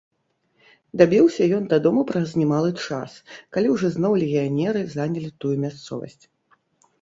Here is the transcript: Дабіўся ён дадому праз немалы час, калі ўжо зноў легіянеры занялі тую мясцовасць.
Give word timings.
Дабіўся 1.01 1.43
ён 1.57 1.67
дадому 1.73 2.01
праз 2.11 2.31
немалы 2.43 2.71
час, 2.85 3.11
калі 3.59 3.67
ўжо 3.75 3.93
зноў 3.97 4.17
легіянеры 4.23 4.81
занялі 4.97 5.29
тую 5.45 5.53
мясцовасць. 5.67 6.23